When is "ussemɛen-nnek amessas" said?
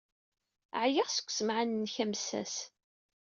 1.27-2.55